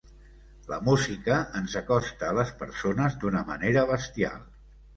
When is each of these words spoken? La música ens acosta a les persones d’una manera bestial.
La 0.71 0.79
música 0.87 1.35
ens 1.59 1.75
acosta 1.83 2.31
a 2.31 2.35
les 2.39 2.55
persones 2.63 3.21
d’una 3.25 3.47
manera 3.53 3.87
bestial. 3.95 4.45